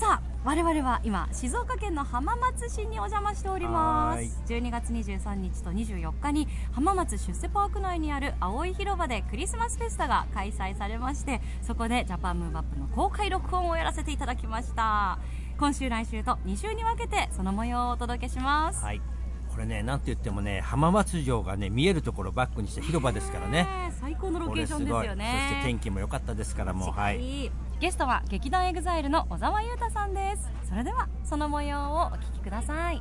[0.00, 4.42] さあ我々は今静岡県の浜松市にお邪魔しております。
[4.46, 15.18] 12月23日と24日に浜松出世パーク内にある青い広場でクリスマスフェスタが開催されましてそこでジャパンムーブアップの公開録音をやらせていただきました。
[15.58, 19.02] 今週来週と2週に分けてその模様をお届けします、はい。
[19.50, 23.68] これねなんて言ってもね浜松城がね見えるところをバックにした広場ですからね。
[23.90, 25.48] え最高のロケーションですよね。
[25.50, 30.50] そして天気も良かったですからもうはいゲストは劇団エグザイルの小澤雄太さんです。
[30.68, 33.00] それではその模様をお聞きください。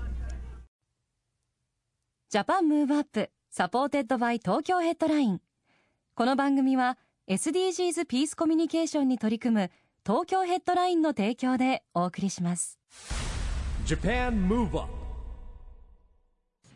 [2.29, 5.41] Japan Move Up supported by Tokyo Headline
[6.15, 9.71] この番組は SDGs ピースコミュニケーションに取り組む
[10.05, 12.79] 東京ヘッドラインの提供でお送りします。
[13.85, 14.87] Japan Move Up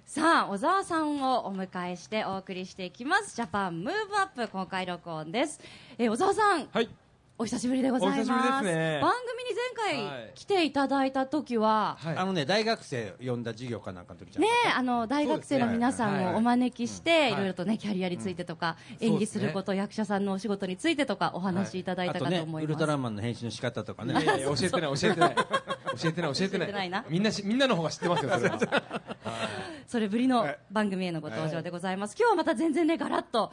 [0.05, 3.33] さあ小澤さんをお迎えしてお送りしていきます。
[3.33, 5.61] Japan Move Up 公開録音です、
[5.97, 6.89] えー小沢さんはい。
[7.37, 8.19] お久しぶりでございます。
[8.19, 8.99] お久しぶりですね。
[9.01, 10.13] 番組に前はい。
[10.15, 12.17] 回来ていただいた時は、はい。
[12.17, 17.35] あのね大学生呼んだ授業かなんかの時じゃんねえあの大学生の皆さんをお招きして、い。
[17.35, 19.07] ろいろとねキャリアについてとか、うん。
[19.07, 24.13] 演技すること、役者さんのお仕事についてとかお話しいただいたかあと思います、ウルトラマンの編集の仕方とかね。
[24.13, 25.35] 教えてない教えてない。
[25.35, 26.71] 教えてない教えてない。
[26.71, 27.05] ないな。
[27.09, 28.59] みんなしみんなの方が知ってますよ それは。
[29.87, 33.51] それぶりの番組へのご登場でございます、今日はまた全然ねガラッと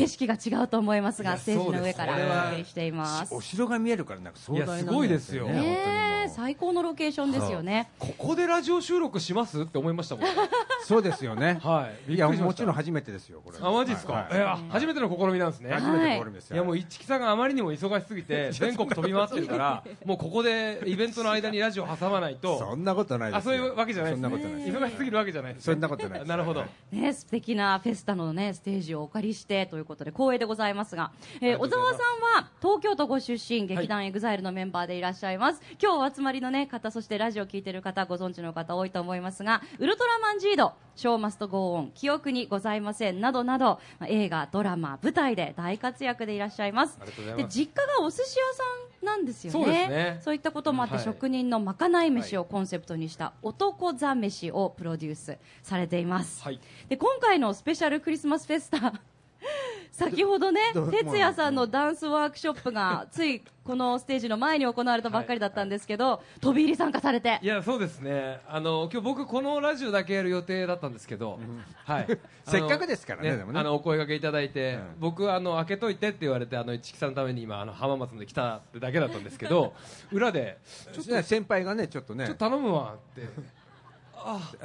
[0.00, 3.34] 景色が違うと思いますがステージの上からお送りしています。
[3.34, 5.46] お城が見えるからなんか壮大なんいやすごいですよ。
[5.46, 7.90] ね最高のロケーションですよね。
[7.98, 10.26] ここでラジオ収録しますって思いましたもん
[10.84, 11.58] そうですよね。
[11.62, 12.14] はい。
[12.14, 13.58] いやもちろん初めてですよこれ。
[13.60, 14.34] あマジですか、はい。
[14.34, 16.56] いや初めての試みなんですね、初めての試みですよ。
[16.56, 16.58] い。
[16.58, 23.52] やもう一木さんがあまりにも忙しすぎて 全国飛び回ってるから もうここでイベントの間にラジオ挟まないとそんなことないですよ。
[23.52, 26.64] あそういうわけじゃないそんなことない忙しすぎるわけじゃないですそんなことないなるほど。
[26.92, 31.98] ね、素敵なフェスタの、ね、ステージをお借りしてということで光栄でございますが、えー小沢さん
[32.40, 46.98] は東京都ご出身劇団エグザイルのメンバーでいらっしゃいます、今日お集まりの、ね、方そしてラジオを聞いてる方ご存知の方多いと思いますがウルトラマンジード「Show Must Go On 記憶にございません」などなど、まあ映画ドラマ舞台で大活躍でいらっしゃいます。
[47.36, 48.62] で実家がお寿司屋さ
[49.02, 49.58] んなんですよね。
[49.58, 50.20] そうね。
[50.22, 56.60] そういったこともあって、はい職人のまかない飯をコンセプトにした男座飯をプロデュースされています、はい。
[56.88, 59.00] で今回のスペシャルクリスマスフェスタ
[59.92, 67.38] 先ほどね哲也さんのダンスワークショップが ついこのステージの前に行われたばっかりだったんですけど、飛び入り参加されて。
[67.40, 68.40] いやそうですね。
[68.48, 71.38] あの今日僕このラジオだけやる予定だったんですけど、
[71.84, 72.06] はい。
[72.44, 73.60] せっかくですからねあのでもね。
[73.60, 74.96] あのお声掛けいただいて、うん。
[74.98, 79.74] 僕あの開けといてって言われてあの一木さんのために今あの浜松まで来たってだけだったんですけど
[80.10, 80.58] 裏で
[80.92, 82.26] ちょっとね先輩がねちょっとね。
[82.26, 83.28] ちょっと頼むわって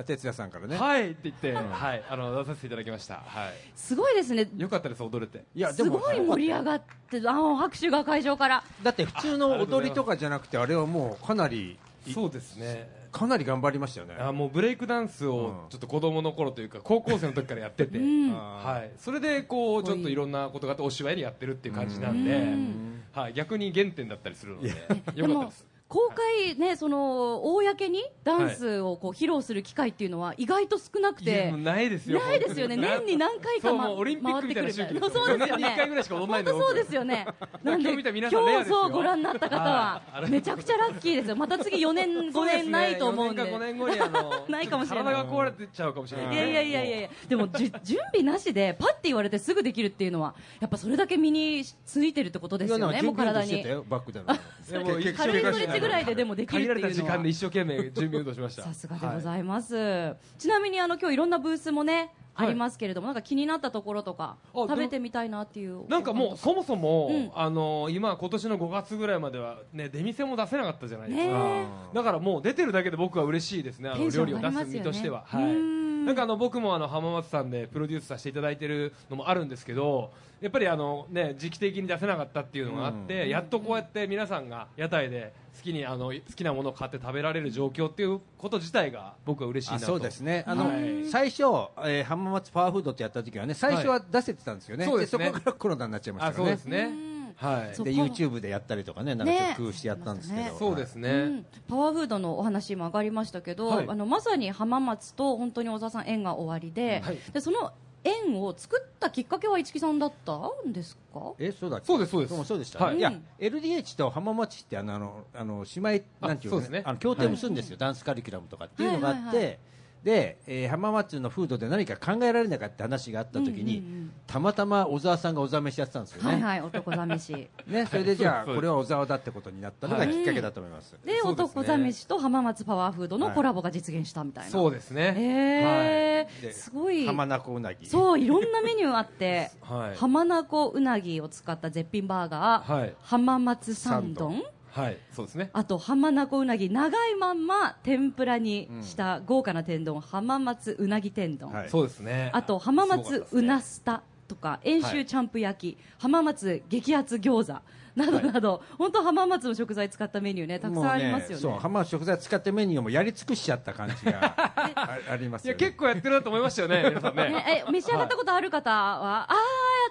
[0.06, 0.78] 哲也さんからね。
[0.78, 3.16] はいって言って、はいあの出させていただきました。
[3.16, 3.54] はい。
[3.76, 4.48] すごいですね。
[4.58, 5.46] よかったです踊れて。
[5.56, 8.64] いやですもごい盛り上がってあの拍手が会場から。
[8.84, 11.78] だって普通の踊りとかじゃなくてあれはもうかなり
[12.14, 13.06] そうですね。
[13.12, 14.16] かなり頑張りましたよね。
[14.20, 15.70] あもうブレイクダンスをうん。
[15.70, 18.34] ちょっと子供の頃というか高校生の時からやってて、うん。
[18.34, 24.70] はい、それでこうちょっといろんなことがあってお芝居にやってるっていう感じなんで、うんはい、逆に原点だったりするので。
[24.70, 31.54] よかったもです公開ねその公にダンスをこう披露する機会っていうのは意外と少なくて。
[31.54, 32.76] ないですよないですよね。
[32.76, 37.26] 年に何回か、そうま、もうオリンピックみたいな周期ですよそうですよ年に一回ぐらねいしか踊んないんで本当そうですよね。
[37.64, 38.78] なんで今日見た皆さんレアですよ。
[38.78, 41.38] 今日そうご覧になった方はめちゃくちゃラッキーですよ。
[41.38, 43.44] また次4年5年ないと思うんで。
[43.44, 45.14] 4年か5年後にあの ないかもしれない。
[45.14, 47.10] 体が壊れてちゃうかもしれないいやいやいやいやいや。
[47.30, 47.72] でも準
[48.14, 53.02] 備なしでパッて言われてすぐできるっていうのはやっぱそれだけ身についてるってことですよね。
[53.02, 53.64] もう体に。
[53.88, 54.34] バックでの。
[54.34, 58.64] いやもう軽いストレッチぐらいででもできるって限られたいうのは時間で一生懸命準備運動しました。
[58.64, 62.48] さすがでございます、ちなみにあの今日いろんなブースもね、はい。
[62.48, 67.32] ありますけれどもなんか気になったところとかあ食べてみたいなっていうなんかもうそもそも、うん。
[67.34, 75.46] あの今今年の5月ぐらいまではね出店も出せなかったじゃないですか、ねだからもう出てるだけで僕は嬉しいですねあの料理を出す身としては、うはい。
[75.46, 76.06] ん。
[76.06, 80.12] なんかあの僕もあの浜松さんでプロデュースさせていただいてるのもあるんですけど
[80.42, 89.86] やっぱりあのね時期的に出せなかったっていうのがあって、やっとこうやって皆さんが屋台で好きにあの好きなものを買って食べられる状況っていうこと自体が僕は嬉しいなと。
[89.86, 90.44] あそうですね。
[90.48, 91.44] あの、はい最初、
[91.86, 95.26] えー浜松パワーフードってやった時はね最初は出せてたんですよね、そうですね。
[95.26, 96.54] そこからコロナになっちゃいましたからね。
[96.54, 96.84] あそうですね。
[96.84, 97.16] うん。
[97.36, 97.84] はい。
[97.84, 101.46] で YouTube でやったりとかねなんか工夫してやったんですけど、ねそうですね、うん。
[101.68, 103.86] パワーフードのお話も上がりましたけど、はい。
[103.88, 107.18] あのまさに浜松と本当に小沢さん縁が終わりで,、はい。
[107.34, 107.74] でその
[108.06, 111.34] 縁を作ったきっかけは市木さんだったんですか？
[111.40, 112.36] えそうだそうですそうです。
[112.36, 112.98] そうそうでした、はい。
[112.98, 116.84] い、やうん LDH と浜松市ってあのあのあの姉妹なんていうのね？
[116.86, 119.60] あの協定を結んですよ、ダンスカリキュラムとかっていうのがあって、はいはいはい
[120.06, 124.12] で、えー浜松の風土で何か考えられないかって話があった時に、うんうんうん。
[124.28, 136.42] たまたま小沢さんが小沢飯やってたんですよね、はいはい男試し ねそれでじゃあこれは小沢だってことになったのがきっかけだと思います、でそうで男試しと浜松パワーフードのコラボが実現したみたいな、そうですね、えー。
[136.42, 137.08] ですごい。
[137.08, 137.88] 浜名湖うなぎ。
[137.88, 139.98] そういろんなメニューあって はい。
[139.98, 142.94] 浜名湖うなぎを使った絶品バーガー、はい。
[143.02, 144.44] 浜松三丼
[144.76, 145.50] はいそうですね。
[145.54, 151.70] あと浜名湖うなぎ長いまんま天ぷらにした豪華な天丼、浜松うなぎ天丼、はい。
[151.70, 152.30] そうですね。
[152.34, 157.62] あと浜松うなスタとか遠州チャンプ焼き、浜松激アツ餃子
[157.96, 161.42] などなど、本当浜松の食材使ったメニューねたくさんありますよね。
[161.42, 164.36] そう浜松食材使ってメニューもやり尽くしちゃった感じが
[164.76, 165.60] あ ありますよね。
[165.60, 167.30] いや結構やってるなと思いましたよね皆さんね。
[167.30, 169.36] ね、え召し上がったことある方は、ああ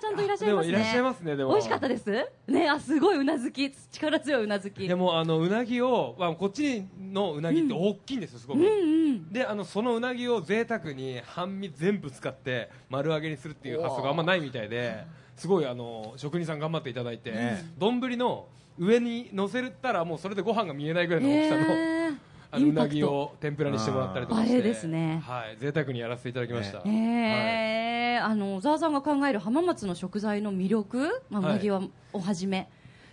[0.00, 0.72] ちゃんといらっしゃいますね。
[0.72, 1.50] でもいらっしゃいますねでも。
[1.52, 2.28] 美味しかったです？
[2.46, 3.70] ねあすごいうなずき。
[3.90, 4.86] 力強いうなずき。
[4.86, 15.04] でもあのうなぎを、まあ、こっちのうなぎって大きいんですよすごく、うんうんであのそのうなぎを贅沢に半身全部使って丸揚げにするっていう発想があんまないみたいで
[15.36, 17.32] すごいあの職人さん頑張っていただいて
[17.78, 18.46] 丼、の
[18.78, 22.16] 上に乗せたらもうそれでご飯が見えないぐらいの大きさの,、えー
[22.50, 25.20] あのうなぎを天ぷらにしてもらったりとかしてですね。
[25.26, 25.56] はい。
[25.58, 26.88] 贅沢にやらせていただきました、はい。
[26.88, 31.52] えーあの小沢さんが考える浜松の食材の魅力、まあ、うはい。
[31.54, 31.82] なぎは
[32.12, 32.70] をはじめ、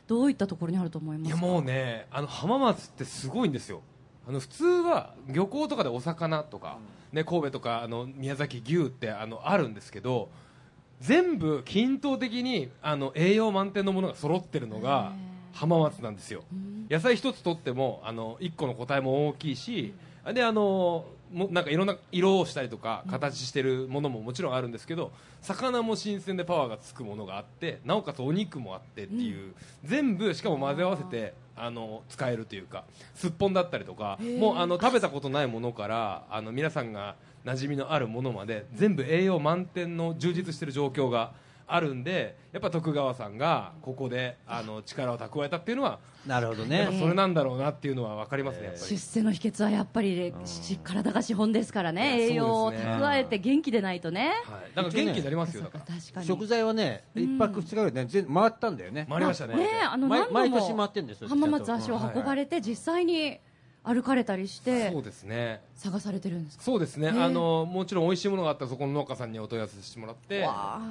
[0.07, 1.37] どういったところにあると思いますか？
[1.37, 3.81] いやもうねあの浜松ってすごいんですよ
[4.27, 6.77] あの普通は漁港とかでお魚とか、
[7.12, 10.29] ね、神戸とかあの宮崎牛ってあのあるんですけど
[11.00, 15.13] 全部均等的にあの栄養満点のものが揃ってるのが
[15.53, 16.44] 浜松なんですよ。
[16.89, 19.94] 野菜一つとってもあの1個の個体も大きいし
[20.33, 29.53] であのもなんかいろんな色をしたりとか形してるものももちろんあるんですけど魚も新鮮でパワーがつくものがあってなおかつお肉もあってっていう、
[29.83, 37.15] 全部しかも混ぜ合わせてあの使えるというかすっぽんだったりとかもうあの食べたことないものからあの皆さんが
[37.45, 41.33] 馴染みのあるものまで全部栄養満点の充実している状況が
[41.73, 46.89] あるんでやっぱ徳川さんがここであの力を蓄えたっていうのはなるほどね。
[47.00, 48.85] それなんだろうなっていうのは分かりますねやっぱり。
[48.85, 54.33] 出世の秘訣はやっぱり、し体が資本ですからね栄養を蓄えて元気でないとね。
[54.45, 55.95] はい、だから元気になりますよだから。
[55.95, 56.25] 確かに。
[56.27, 59.07] 食材はね一泊二日ぐらいで全回ったんだよね。
[59.09, 59.56] 回りましたね。
[59.56, 63.39] ねあの毎何度も毎年回ってんですよ浜松足を運ばれて実際に
[63.83, 65.62] 歩かれたりしてそうですね。
[65.75, 66.63] 探されてるんですか？
[66.63, 70.48] そうですね、あのもちろん美味しいものがあったらそこの農家さんにお問い合わせしてもらって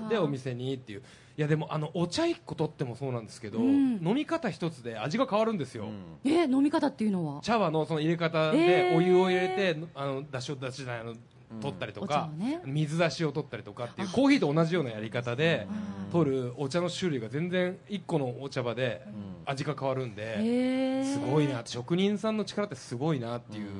[0.09, 1.03] でお店にっていう。
[1.39, 4.01] いやでもあのお茶1個取ってもそうなんですけど、うん。
[4.07, 5.87] 飲み方一つで味が変わるんですよ、
[6.25, 7.41] え飲み方っていうのは？
[7.43, 11.15] 茶葉のその入れ方でお湯を入れて、あのだしをだしじゃないあの
[11.61, 12.31] 取ったりとか
[12.65, 15.67] 水出しを取ったりとかっていうコーヒーと同じようなやり方で
[16.13, 19.05] 取るお茶の種類が全然1個のお茶葉で
[19.45, 21.63] 味が変わるんで、すごいな。
[21.65, 23.71] 職人さんの力ってすごいなっていう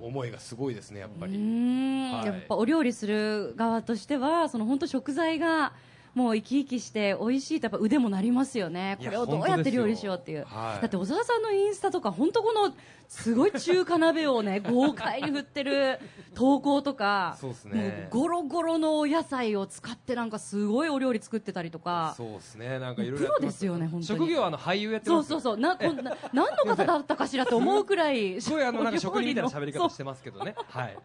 [0.00, 2.26] 思いがすごいですねやっぱうり、はい。
[2.26, 5.72] やっぱお料理する側としてはその本当食材が
[6.14, 8.98] もう生き生きして美味しいとやっぱ腕もなりますよね。
[9.02, 12.74] これをどうやって料理しようっていう、いだって小沢さんのインスタとか本当この
[13.12, 15.98] すごい中華鍋をね 豪快に振ってる
[16.34, 18.08] 投稿とかそうっすね。
[18.10, 22.14] もうゴロゴロのお野菜を使ってなんかすごいお料理作ってたりとか。
[22.16, 22.78] そうですね。
[22.78, 24.04] なんかいろいろプロですよね本当に。
[24.04, 25.60] 職業はあの俳優やってますそうそうそう。
[25.60, 30.54] なこんな 何の方だったかしらと思うくらい すごいあのなんか職人みたいな喋りそう方してますけどね。
[30.68, 30.96] はい。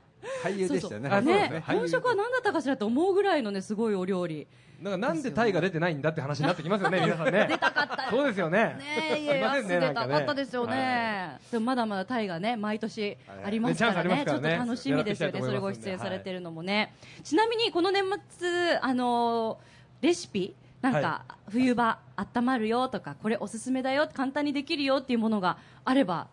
[0.46, 1.10] 俳優でしたよね。
[1.10, 1.34] そうそう。
[1.34, 1.50] ね。
[1.50, 4.48] ね本職は何だったかしらと思うぐらいのねすごいお料理。
[4.82, 7.48] なんかなんでタイが出てないんだって話になってきますよね皆さんね。
[7.50, 8.12] 出たかった。
[8.12, 8.60] そうですよね。
[8.60, 8.84] ね
[9.18, 18.04] えいやね出たかったですよね、はでもまだまだタイがね毎年ありますからね,、ねちょっと楽しみですよねそれご出演されてるのもね、ちなみにこの年
[18.38, 20.56] 末あのーレシピ？
[20.82, 26.28] なんか、は冬場温まるよとかこれおすすめだよ簡単にできるよっていうものがあれば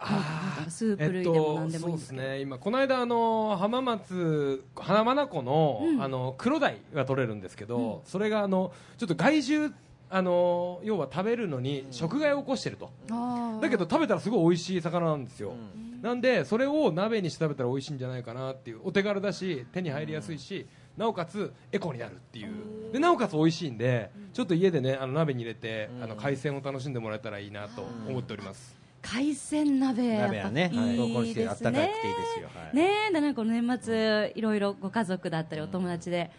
[0.00, 2.40] なんかスープ類でも何でもいいんですけど、そうですね。
[2.40, 6.02] 今この間あの浜松浜名湖の,、うん。
[6.02, 9.72] あの黒鯛が取れるんですけど、それがあのちょっと害獣
[10.14, 12.90] あの要は食べるのに食害を起こしてると、
[13.62, 15.54] だけど食べたらすごい美味しい魚なんですよ、
[16.02, 20.66] なんでそれを鍋にして食べたら美味しいんじゃないかなっていうお手軽だし手に入りやすいし、
[20.98, 22.92] なおかつエコになるっていう。
[22.92, 31.98] でなおかつ美味しいんでちょっと家でねあの鍋に入れて、あの海鮮を楽しんでもらえたらいいなと思っております、海鮮鍋やっぱ鍋はねい投稿いですしてあったかくていいねで
[32.34, 32.50] すよ。
[32.54, 32.76] はい。
[32.76, 36.30] ねえでなんかこの年末いろいろご家族だったりお友達で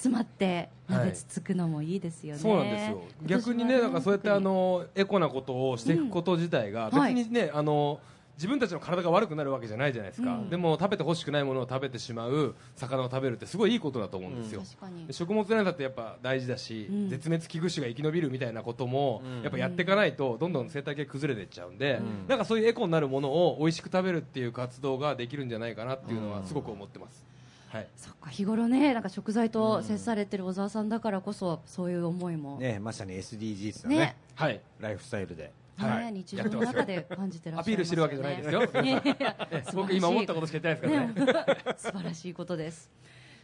[0.00, 3.02] 集まって鍋つつくのもいいですよね、そうなんですよ。
[3.26, 7.14] 逆にねなんかそうやってあのエコなことをしていくこと自体が別はい。
[7.14, 7.98] にね、あの
[8.34, 10.50] 自分たちの体が悪くなるわけじゃないじゃないですか、うん。
[10.50, 15.06] でも食べてほしくないものを食べてしまう魚を食べるってすごいいいことだと思うんですよ、確かに。
[15.06, 17.08] で食物連鎖ってやっぱ大事だし、うん。
[17.10, 19.42] 絶滅危惧種が生き延びるみたいなことも、うん。
[19.42, 22.26] やっぱやっていかないとどんどん生態系崩れていっちゃうんで、ん。
[22.28, 27.24] なんかそういうエコになるものを美味しく食べるっていう活動ができるんじゃないかなっていうのはすごく思ってます、
[27.72, 27.88] はい。
[27.96, 32.58] そっか日頃ねなんか食材と接されてる小沢さんだからこそそういう思いも。
[32.58, 34.16] ねねまさに SDGs のねね。
[34.34, 34.60] はい。
[34.78, 35.52] ライフスタイルで。
[35.78, 36.12] はい。
[36.12, 37.72] 日常の中で感じてらっしゃいますよね。
[37.72, 38.62] アピールしてるわけじゃないですよ。
[38.62, 39.76] いやいやいやえ素晴らしい。
[39.76, 41.54] 僕今思ったことしか言ってないですからね。
[41.54, 41.74] ね。
[41.78, 42.90] 素晴らしいことです。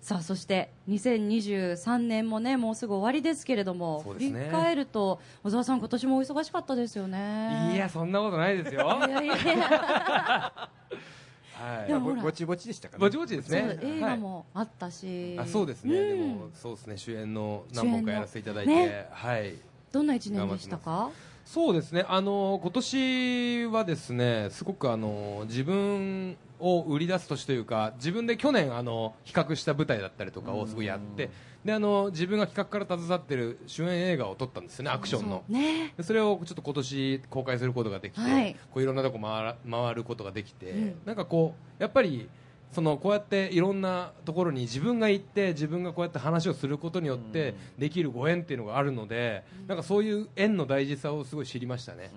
[0.01, 7.73] さあそして2023年もねもうすぐ終わりですけれども、振り返ると小沢さん今年もお忙しかったですよね。
[7.75, 9.01] いやそんなことないですよ。
[9.07, 10.71] いやいやいや
[11.59, 11.89] はい。
[11.89, 13.01] でもぼぼちぼちでしたかね。
[13.01, 13.79] ぼちぼちですね。
[13.83, 16.19] 映画もあったし、はいあそうですね、うん。
[16.19, 16.97] でもそうですね。
[16.97, 19.09] 主演の何本かやらせていただいて、ね。
[19.11, 19.55] はい。
[19.91, 21.11] どんな一年でしたか？
[21.49, 22.05] そうですね。
[22.07, 31.31] あの今年はですねすごくあの自分を売り出す年というか自分で去年あの企画した舞台だったりとかをすごいやって
[31.65, 35.43] であの自分が企画から携わってる主演映画を撮ったんですよねアクションの。
[35.49, 35.95] そうね。
[35.97, 38.55] でそれをちょっと今年公開することができて、はい。
[38.71, 40.95] こういろんなとこ回ら回ることができて、うん。
[41.07, 42.29] なんかこうやっぱり
[42.73, 52.11] そのこうやっていろんなところに自分が行って自分がこうやって話をすることによってできるご縁っていうのがあるので、なんかそういう縁の大事さをすごい知りましたね、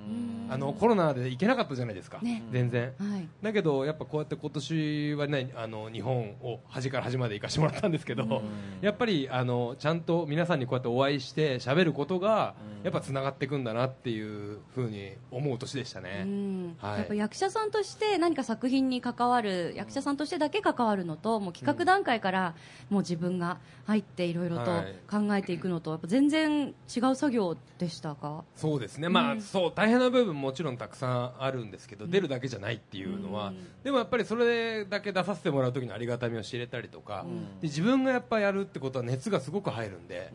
[0.49, 2.43] あのコロナで行けなかったじゃないですか、ね。
[2.51, 2.93] 全然。
[2.97, 3.27] はい。
[3.41, 8.41] だけどやっぱこうやって今年はねあの日本を端から端まで行かしてもらったんですけど、
[8.81, 16.23] やっぱりあのちゃんと皆さんにこうやってお会いして喋ることがやっぱつながっていくんだなっていうふうに思う年でしたね。
[16.25, 16.75] うん。
[16.79, 16.97] はい。
[16.99, 22.55] やっぱ役者さんとして何か作品に関わる役者さんとしてだけ関わるのともう企画段階から
[22.89, 24.95] もう自分が入っていろいろとはい。
[25.09, 28.43] 考えていくのとやっぱ全然違う作業でしたか？
[28.55, 29.41] そうですね、まあ、うん。
[29.41, 33.67] そう大変な部分ももちろんたくさんあるんですけど、出るだけじゃないっていうのは、うん。
[33.83, 37.59] でもやっぱりそれだけ出させてもらう時のありがたみを知れたりとか、うん。
[37.59, 40.31] で自分がやっぱやるってことは熱がすごく入るんで、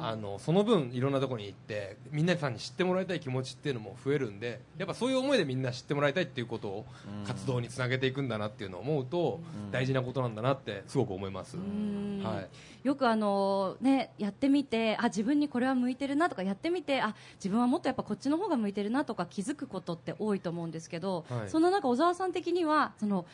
[0.00, 6.86] あのその分いろんなところに行ってみんなさんに知ってもらいたい気持ちっていうのも増えるんでやっぱそういう思いでみんな知ってもらいたいっていうことを
[7.26, 12.22] 活動につなげていくんだなっていうのを思うと大事なことなんだなってすごく思います、ん。
[12.22, 21.48] はい、よくあの、ね、やってみてあ自分にこれは向いてるなとかやってみてあ自分はもっとやっぱこっちの方が向いてるなとか気づくことって多いと思うんですけど、はい。
[21.48, 23.26] その中小沢さん的にはその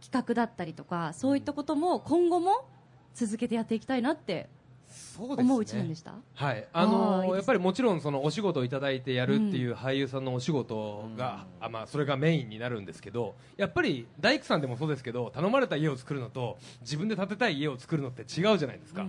[0.00, 2.68] 企画だったりとかそういったことも今後も
[3.14, 4.48] 続けてやっていきたいなって
[4.94, 5.50] そうですね。
[5.50, 7.30] 思う一年でした、はい、あのね。
[7.32, 19.06] やっぱりもちろんそのお仕事をいただいてやるっていう俳優さんのお仕事が、あまあ、それがメインになるんですけどやっぱり大工さんでもそうですけど頼まれた家を作るのと自分で建てたい家を作るのって違うじゃないですか、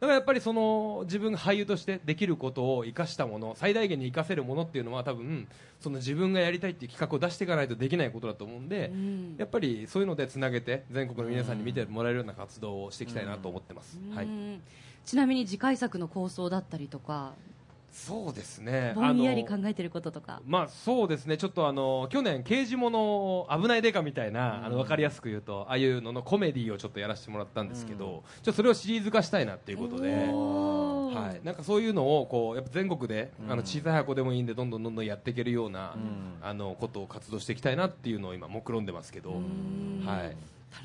[0.00, 5.46] だからやっぱりその自分が俳優としてできることを生かしたもの最大限に生かせるものっていうのは多分
[5.80, 9.36] その自分がやりたいっていう企画を出していかないとできないことだと思うんで、うん。
[9.38, 14.62] やっぱりそういうのでつなげて全国の皆さんに見てもらえるような活動をしていきたいなと思ってます、はい、うん
[15.10, 17.32] ちなみに次回作の構想だったりとか
[17.90, 18.92] そうですね。
[18.94, 20.40] ぼんやり考えてることとか。
[20.46, 21.36] まあそうですね。
[21.36, 30.10] ちょっとあの去年刑事もの危ないデカみたいな、あの分かりやすく言うとああいうののコメディをちょっとやらせてもらったんですけど、ちょっとそれをシリーズ化したいなっていうことで。
[30.10, 35.96] はい、なんかそういうのをこうやっぱ全国で、あの小さい箱でもいいんでどんどんどんどんやっていけるような、
[36.40, 40.36] あのことを活動していきたいなっていうのを今目論んでますけど、はい、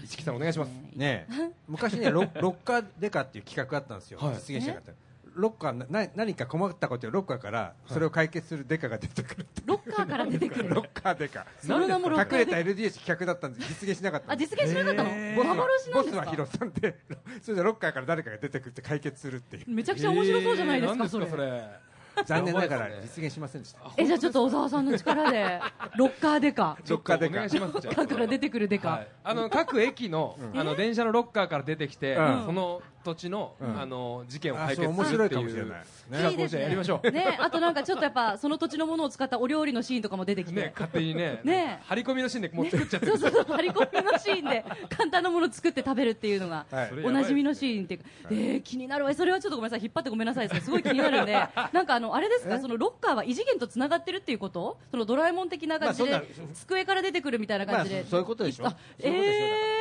[0.05, 0.69] 市木さんお願いします。
[0.95, 1.51] ねえ。
[1.67, 4.35] 昔ねロロッカーデカっていう企画があったんですよ、はい。
[4.35, 4.91] 実現しなかった。
[5.35, 10.69] ロッカーなな何か困ったことをロッカーからそれを解決するデカが出てくるってロッカーから出てくる。
[10.69, 11.45] ロッカーデカ。
[11.59, 13.67] その名もロッカー隠れた LDH 企画だったんです。
[13.67, 14.55] 実現しなかったあんです。
[14.55, 16.21] 実現しなかったの、ボスは幻なんですか？
[16.21, 16.95] ボスはヒロさんで
[17.41, 19.65] それでロッカーから誰かが出てくるって解決するっていう。
[19.67, 21.94] めちゃくちゃ面白そうじゃないですか、えーそれ何ですか
[22.25, 23.79] 残念ながら実現しませんでした。
[23.97, 25.59] えじゃあちょっと小沢さんの力で
[25.97, 26.77] ロッカーデカ。
[26.87, 27.33] ロッカーデカ。
[27.33, 27.95] お願いしますじゃあ。
[27.95, 32.45] ロッカーから出てくるデカ、はい、あの各駅の,、あの電車のロッカーから出てきて、うん。
[32.45, 33.79] その土地の,、ん。
[33.79, 35.73] あの事件をあ解そう面白い決するっていう
[36.11, 37.11] 企画をじゃあやりましょう。
[37.11, 41.79] ね、あとなんかちょっとやっぱその土地のものを使ったお料理のシーンとかも出てきて、ね、勝手にねね。
[41.85, 43.17] 張り込みのシーンでもう作っちゃってる。
[43.17, 47.05] そうそうそう張り込みのシーンで簡単なものを作って食べるっていうのが、はい。
[47.05, 49.13] おなじみのシーンっていうか、えー気になるわ。
[49.13, 51.33] それはちょっとごめんなさい引っ張ってごめんなさいですごい気になるんで。
[51.71, 52.59] なんかあのあれですか？
[52.59, 54.77] そのロッカーは異次元とつながってるっていうこと？
[54.91, 58.67] そのドラえもん的な感じで、まあ机から出てくるみたいな感じで、まあそういうことでしょ。
[58.67, 59.45] あそういうことでしょ。
[59.45, 59.74] えー、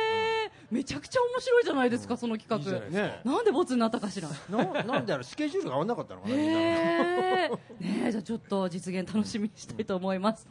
[0.75, 2.99] めちゃくちゃ面白いじゃないですか、その企画。
[3.23, 4.27] なんでボツになったかしら。
[4.49, 8.11] ななんであれスケジュールが合わなかったのかなねえ。
[8.11, 10.45] じゃあちょっと実現楽しみにしたいと思います。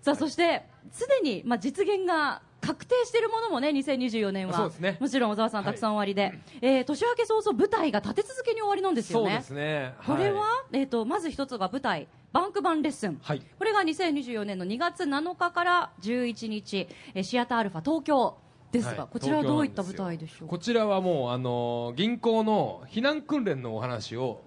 [0.00, 0.62] さあそして
[0.92, 4.54] すでにまあ実現が確定しているものもね2024年は。
[4.54, 4.96] そうですね。
[5.00, 9.30] もちろん小沢さんたくさん終わりで、えー年明け早々舞台が立て続けに終わりなんですよね。
[9.30, 9.94] そうですね。
[10.06, 10.78] これは、い。
[10.78, 13.42] えー、とまず一つが舞台バンク版レッスン、はい。
[13.58, 18.36] これが2024年の2月7日から11日、えーシアターアルファ東京
[18.74, 19.08] ですが、はい。
[19.10, 20.48] こちらはどういった舞台でしょう？
[20.48, 24.42] こちらはもうあの銀行の避難訓練のお話を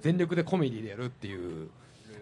[0.00, 1.68] 全力でコメディでやるっていう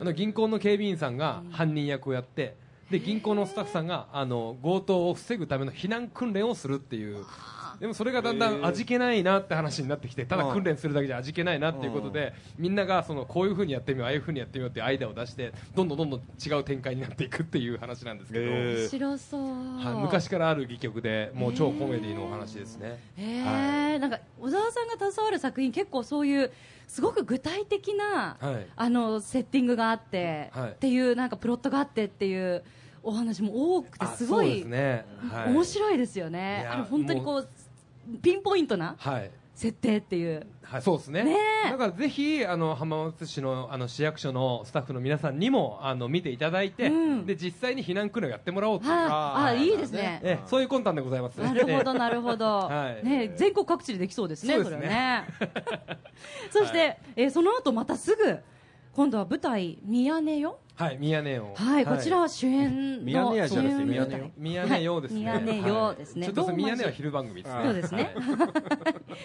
[0.01, 2.57] あの銀行の警備員さんが犯人役をやって
[2.91, 7.25] で銀行のスタッフさんがあの強盗を防ぐための避難訓練をするっていう
[7.81, 22.99] でもそれがだんだん味気ないなって話になってきてただ訓練するだけじゃ味気ないなっていうことでみんながそのこういうふうにやってみようああいうふうにやってみようっていうアイデアを出してどんどんどんどん違う展開になっていくっていう話なんですけど、面白そう、はい、昔からある戯曲でもう超コメディのお話ですね。
[23.17, 26.53] へえ、なんか小沢さんが携わる作品結構そういう
[26.89, 28.67] すごく具体的な、はい。
[28.77, 30.71] あのセッティングがあって、はい。
[30.71, 32.63] っていうなんかプロットがあってっていう
[33.03, 36.67] お話も多くてあすごいね、はい、面白いですよね。
[36.71, 37.49] あの本当にこう
[38.23, 39.31] ピンポイントなはい。
[39.55, 40.47] 設定っていう。
[40.63, 41.25] はい、そうですね。
[41.25, 41.71] ねえ。
[41.71, 47.27] だからぜひあの浜松市のあの市役所のスタッフの皆さんにもあの見ていただいて、うん。
[47.27, 49.69] で実際に避難訓練をやってもらおうとあ、あい。
[49.69, 50.21] いですね。
[50.23, 51.39] ええそういう魂胆でございます。
[51.39, 52.47] なるほど、なるほど。
[52.67, 53.07] はい。
[53.07, 54.65] ね、全国各地でできそうですね、そね。
[54.65, 55.25] それはね。
[56.51, 58.39] そして、えーその後またすぐ、
[58.95, 60.59] 今度は舞台、ミヤネよ？
[60.75, 61.55] はい宮根を。
[61.55, 63.03] はい、こちらは主演の。
[63.03, 65.31] ミヤネ屋じゃなくて主演ミヤネよミヤネよですね。
[65.31, 65.43] はい
[66.25, 67.63] ちょっとどう宮根は昼番組ですね。
[67.65, 68.15] そうですね。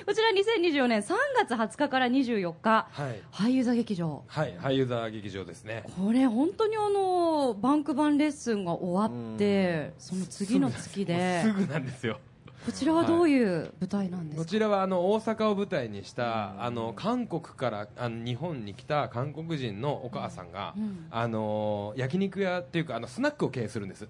[0.05, 0.29] こちら
[0.77, 3.21] 2024年3月20日から24日、はい。
[3.31, 4.23] 俳優座劇場。
[4.27, 5.83] はい俳優座劇場ですね。
[5.97, 11.41] これ本当にあのバンク版レッスンが終わってその次の月で。
[11.43, 12.19] すぐなんですよ
[12.65, 21.07] こちらはどういう舞台なんですか、こちらはあの大阪を舞台にしたあの韓国からあの日本に来た韓国人のお母さんが、うん。
[21.09, 24.07] あの焼肉屋っていうかあのスナックを経営するんです、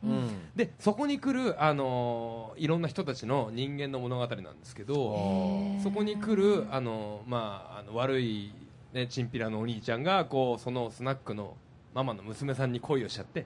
[0.56, 8.54] でそこに来るあのいろんな人たちの人間の物語なんですけどそこに来るあの、まあ、あの悪い、
[8.94, 11.56] ね、チンピラのお兄ちゃんがこうそのスナックの
[11.94, 13.46] ママの娘さんに恋をしちゃって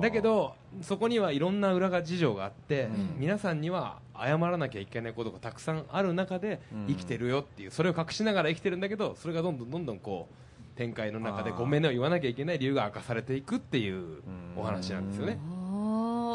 [0.00, 14.22] だけどそこにはいろんな裏が事情があって、皆さんには謝らなきゃいけないことがたくさんある中で生きてるよっていうそれを隠しながら生きてるんだけどそれがどんどんどんどんこう展開の中でごめんねを言わなきゃいけない理由が明かされていくっていう
[14.56, 15.38] お話なんですよね。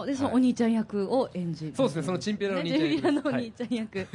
[0.06, 0.36] でそのはい。
[0.36, 4.08] お兄ちゃん役を演じる、そうですねそのチンピラのお兄ちゃんねチンピラのおはい兄ちゃん役、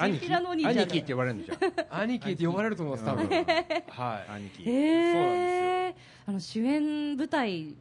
[0.00, 0.78] 兄貴 チンピラのお兄ちゃん。
[0.78, 4.32] 兄貴って呼ばれるんじゃん兄貴って呼ばれると思います多分、はい。
[4.32, 5.94] 兄貴へそうなんですえ
[6.26, 7.74] あの主演舞台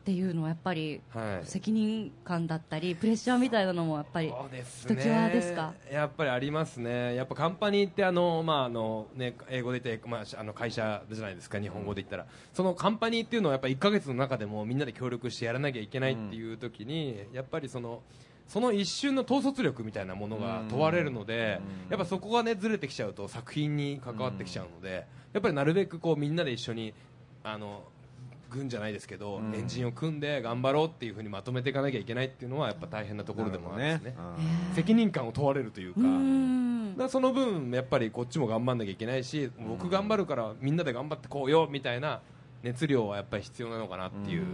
[0.00, 1.46] っていうのはやっぱりはい。
[1.46, 5.74] 責任感だったりプレッシャーみたいなのもやっぱりそうですひときわですか？
[5.92, 18.02] やっぱりありますね、やっぱカンパニーってあの、まああのね、英語で言って、まあ、あの会社じゃないですか、日本語で言ったら、そのカンパニーっていうのはやっぱ1ヶ月の中でもみんなで協力してやらなきゃいけないっていう時に、やっぱりその。
[18.48, 26.92] その一瞬の統率力みたいなものが問われるので、やっぱそこがねずれてきちゃうと作品に関わってきちゃうので、やっぱりなるべくこうみんなで一緒に
[27.44, 27.84] あの
[28.50, 34.14] 軍じゃないですけど、エンジンを組んで頑張ろうっていうふうにまとめていかなきゃいけないっていうのはやっぱ大変なところでもあるんですね。
[34.74, 36.00] 責任感を問われるというか。
[36.96, 42.20] だその分やっぱりこっちも頑張んなきゃいけないし僕頑張るからみんなで頑張ってこうよみたいな
[42.62, 44.46] 熱量はやっぱり必要なのかなっていう、ま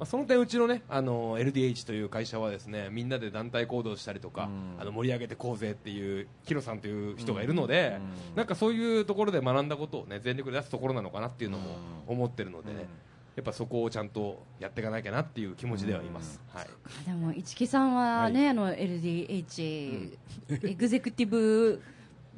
[0.00, 7.98] あ、その点うちのねあの LDH という会社はですねみんなで団体行動したりとか、あの盛り上げてこうぜっていうヒロさんという人がいるので、
[8.34, 12.86] なんかそういうところで学んだことをね全力で出すところなのかなっていうのも思ってるのでね、
[13.36, 16.40] やっぱそこをちゃんとやっていかなきゃなっていう気持ちではいます。
[16.52, 16.66] はい。
[17.04, 20.18] でも市木さんはね、あの LDH、
[20.62, 21.82] エグゼクティブ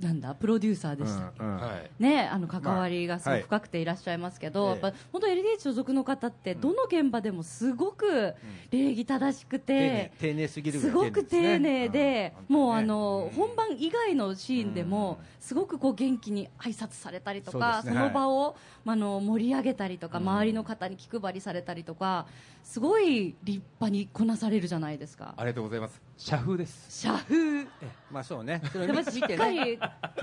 [0.00, 2.02] なんだプロデューサーでしたっけ、はい。
[2.02, 4.70] ね、あの関わりがすごはいく深くていらっしゃいますけど、ええ。
[4.70, 8.34] やっぱ本当 LDH 所属の方ってどの現場でもすごく
[8.70, 17.98] 礼儀正しく丁寧て、丁寧すぎるぐすらいごく丁寧で、もうあの、本本番以外のシーンでも、すごくこう元気に挨拶されたりとか、そ,、ね。
[17.98, 22.26] の場を、まああの盛り上げたりとか、周りの方に気配りされたりとか、
[22.64, 25.34] すごい立派にこなされるじゃないですか。
[25.36, 26.00] ありがとうございます。
[26.16, 27.02] 社風です。
[27.02, 27.64] 社風。
[28.10, 28.62] まあそうね。
[28.72, 29.78] それやっぱりしっかり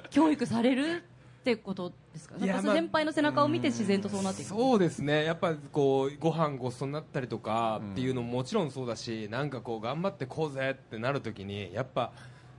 [0.09, 1.03] 教育される
[1.41, 12.13] ってことですか、いや先輩の背中を見て自然とそうなっていく、そうですね、やっぱこうご飯ごちそうになったりとかっていうのももちろんそうだし、なんかこう頑張ってこうぜってなるときに、やっぱ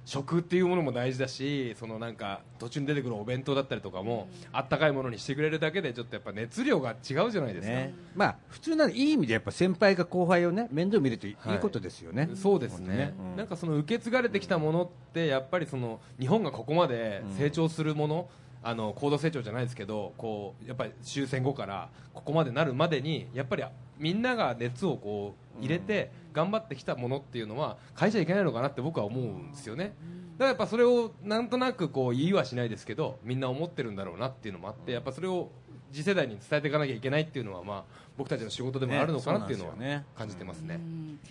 [0.05, 7.75] 食っていうものも大事だし、そのなんか途中に出てくるお弁当だったりとかも、あったかいものにしてくれるだけで、ちょっとやっぱ熱量が違うじゃないですか。
[7.75, 7.95] ね。
[8.14, 11.59] まあ普通ならいい意味でやっぱ先輩が後輩をね面倒見るといいはい。
[11.59, 12.29] ことですよね。
[12.35, 13.14] そうですね、ね。
[13.19, 13.37] うん。
[13.37, 18.29] なんかその受け継がれてきたものってやっぱりその日本がここまで成長するもの、
[18.62, 23.64] あの高度成長じゃないですけどこうやっぱり終戦後からここまでなるまでにやっぱり
[23.99, 29.95] みんなが熱をこう入れて頑張ってきたものっていうのは変えちゃいけないのかなって僕は思うんですよね。
[30.37, 35.51] だからやっぱそれをなんとなくこう言いはしないですけどみんな思ってるんだろうなっていうのもあってやっぱそれを
[35.93, 37.85] 次世代に伝えていかなきゃいけないっていうのはまあ
[38.17, 40.81] 僕たちの仕事でもあるのかなっていうのはねそうなんですよね感じてますね。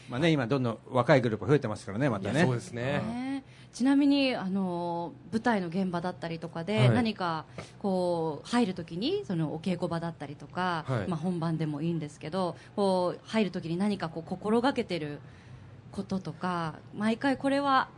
[0.09, 2.43] まあね、今どんどん若いグループ増えてますからね、またね。
[2.43, 3.32] そうですね。
[3.73, 6.89] ねちなみにあの舞台の現場だったりとかで、はい。
[6.91, 7.45] 何か
[7.79, 11.07] こう入るときにそのお稽古場だったりとか、はい。
[11.07, 15.19] まあ、本番でもいいんですけどこう入るときに何かこう心がけてる
[15.91, 17.89] こととか毎回これは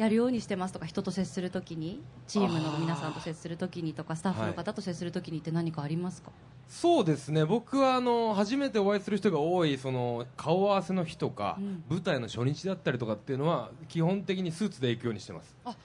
[0.00, 6.30] やるようにしてますとか人と接するときにチームの皆さんと接するときにとかスタッフの方と接するときにって何かありますか、
[6.70, 7.44] そうですね。
[7.44, 11.84] 僕はあの初めてお会いする人が多いその顔合わせの日とか、うん。
[11.90, 15.54] 舞台の初日だったりとかっていうのは基本的にスーツで行くようにしてます。
[15.66, 15.76] へ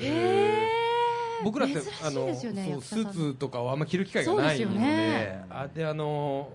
[0.00, 0.68] え
[1.42, 4.78] 僕らって珍しいですよねそうスーツとかはあんま着る機会がないので。
[4.80, 5.46] ね。
[5.48, 6.50] あであの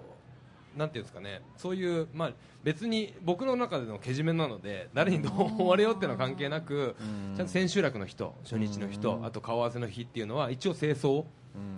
[0.78, 6.96] なんていうんですかねそういう、まあ、別に僕の中でのけじめなので誰にどう思われようっていうのは関係なく
[7.36, 11.28] ちゃんと千秋楽の日と初日の日とあと顔合わせの日っていうのは一応清掃を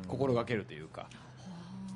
[0.08, 1.08] 心がけるというか。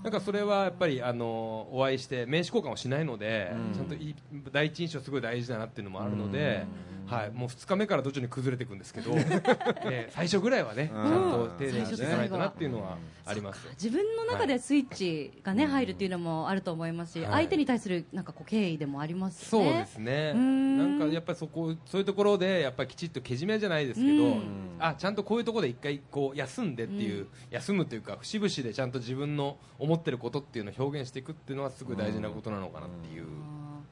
[0.04, 4.14] なんかそれはやっぱりあのお会いして名刺交換をしないので、ちゃんとい
[4.52, 6.66] 第一印象すごい大事だなっていうのもあるので、
[7.06, 9.12] はい、もう2日目から徐々に崩れていくんですけど、
[9.86, 13.68] え最初ぐらいはね、ちゃんと丁寧にしていかないとなっていうのはあります。
[13.72, 17.32] 自分の中でスイッチがね、入るっていうのもあると思いますし、はい。
[17.32, 19.64] 相手に対するなんかこう敬意でもありますそう。
[19.64, 20.34] ですね。
[20.34, 21.00] ん。
[21.00, 24.76] なんかやっぱりそこそういうところでやっぱりきちっとけじめじゃないですけど、うん。
[24.80, 33.26] あちゃんとこういうところで一回こう休んでっていう、休むというか節々でちゃんと自分の思ってることっていうのを表現していくっていうのはすごい大事なことなのかなっていう。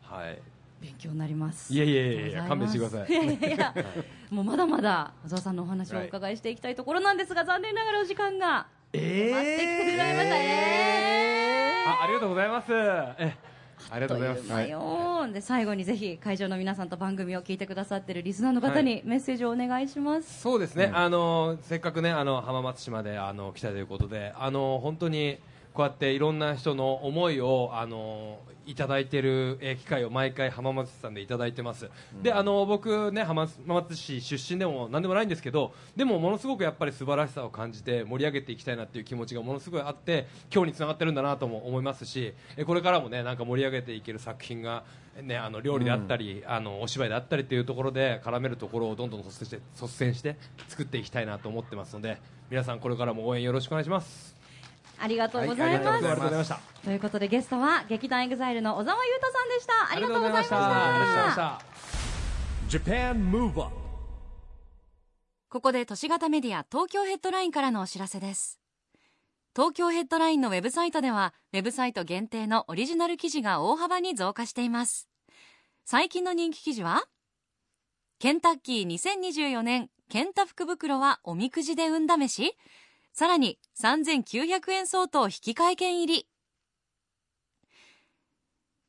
[0.01, 0.41] はい。
[0.81, 1.71] 勉強になります。
[1.73, 3.13] いやいやいや勘弁してください。
[3.13, 3.73] いますいやいや
[4.31, 11.83] もうまだまだ小沢さんのお話をお伺いしていきたいところなんですが、残念ながらお時間がえ待ってきてしまいましたね。
[11.85, 12.67] あありがとうございます。
[12.71, 13.35] え
[13.89, 14.47] ありがとうございます。
[14.47, 20.41] といで最後にぜひ会場の皆さんと番組を聞いてくださっているリスナーの方にメッセージをお願いします。
[20.41, 25.39] そうですね、あのせっかくねあの浜松市まであの来たということであの本当に
[25.73, 31.89] こうやっていろんな人の思いをあのいただいているえー機会を毎回浜松市さんでいただいてます、
[32.21, 44.83] であの僕ね浜松市出身でもなんでもないんですけどでもものすごくやっぱり素晴らしさを感じて盛り上げていきたいなっていう気持ちがものすごいあって今日につながってるんだなとも思いますしえこれからもねなんか盛り上げていける作品が
[45.21, 50.37] ね、あの料理であったり、あのお芝居であったりというところで絡めるところをどんどん率先して率先して
[50.69, 52.17] 作っていきたいなと思ってますので
[52.49, 54.40] 皆さんこれからも応援よろしくお願いします
[55.01, 56.03] ありがとうございありがます。
[56.03, 59.91] とうございましたということでゲストは劇団エグザイルの小沢優太さんでした。
[59.91, 60.57] ありがとうございました。
[60.57, 61.61] ありがとうございました
[62.79, 63.75] Japan Move Up
[65.49, 68.57] ここで都市型メディア東京ヘッドラインからのお知らせです
[69.53, 75.09] 東京ヘッドラインのウェブサイトではウェブサイト限定のオリジナル記事が大幅に増加しています
[75.83, 77.03] 最近の人気記事は
[78.19, 82.57] ケンタッキー2024年ケンタ福袋はおみくじで運試し
[83.13, 86.27] さらに3900円相当引換券入り。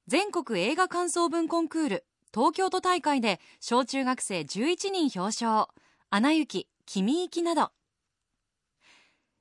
[0.07, 2.05] 全国映画感想文コンクール
[2.35, 5.69] 東京都大会で小中学生11人表彰。
[6.11, 7.71] アナ雪、君行きなど。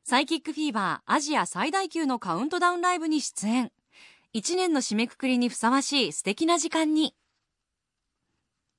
[0.03, 3.71] サイキックフィーバーアジア最大級のカウントダウンライブに出演。
[4.33, 7.13] 1年の締めくくりにふさわしい素敵な時間に。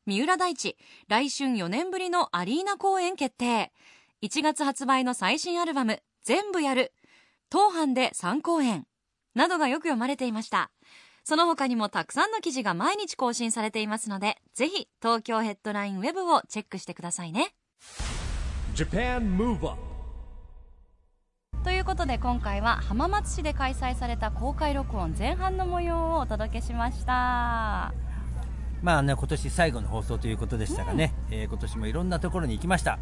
[0.07, 3.73] 三浦大知来春4年ぶりのアリーナ公演決定。
[4.23, 6.93] 1月発売の最新アルバム「全部やる」
[7.51, 8.87] 当班で3公演
[9.35, 10.71] などがよく読まれていました。
[11.25, 17.53] その他にもたくさんの記事が毎日更新されていますのでぜひ東京ヘッドラインウェブをチェックしてくださいね。
[18.77, 19.81] Japan Move Up
[21.65, 27.93] ということで今回は浜松市で開催された公開録音前半の模様をお届けしました。
[28.83, 32.99] まあね、今年最後の放送ということでしたがね、えー今年もいろんなところに行きました。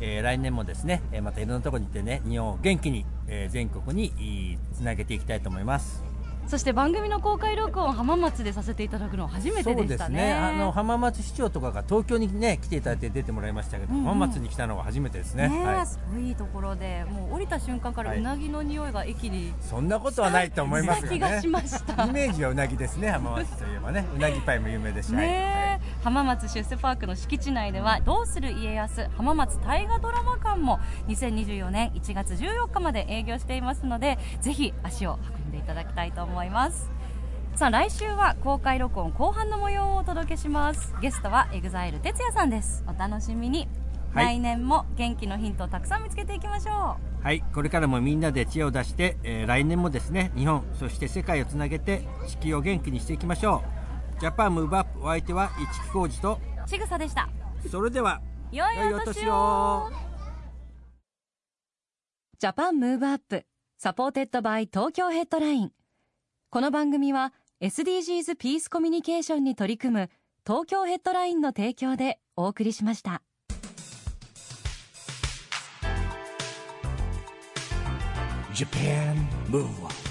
[0.00, 6.11] えー来年もですね、えまたいろんなところに行ってね、日本を元気に、え全国につなげていきたいと思います。
[6.46, 10.32] そして番組の公開録音浜松でさせていただくのは初めてでしたねですね。
[10.34, 15.48] あの浜松市長とかが東京にね来ていただいて出てもらいましたけど、うんうん浜松に来たのは初めてですね。
[15.48, 15.86] ねえはい。
[15.86, 21.48] すごいいいところでもう降りた瞬間からはいうなぎの匂いが駅にそんなことはないと思いますがね気がし。
[21.48, 23.10] ましたイメージはうなぎですね。
[23.10, 25.14] 浜松といえばね、うなぎパイも有名ですし。
[25.14, 36.90] はい浜松出世パークの敷地内では「どうする家康浜松大河ドラマ館」も2024年1月14日まで営業していますのでぜひ足を運んでいただきたいと思います。
[37.54, 40.94] さあ来週は公開録音後半の模様をお届けします。
[41.00, 42.82] ゲストは EXILE 哲也さんです。
[42.86, 43.68] お楽しみに、
[44.14, 44.38] はい。
[44.38, 47.24] 来年も元気のヒントをたくさん見つけていきましょう。
[47.24, 47.44] はい。
[47.54, 53.62] これからもみんなで知恵を出して、えー来年もですね日本そして世界をつなげて地球を元気にしていきましょ
[54.16, 54.20] う。
[54.20, 57.28] Japan Move Up お相手は市木浩二とちぐさでした。
[57.70, 58.20] それでは
[58.50, 59.90] 良いお年を。
[62.38, 63.44] Japan Move Up
[63.82, 65.72] supported by 東京ヘッドライン
[66.50, 70.10] この番組は SDGs ピースコミュニケーションに取り組む
[70.46, 73.22] 東京ヘッドラインの提供でお送りしました。
[78.54, 79.16] Japan
[79.50, 80.01] Move on.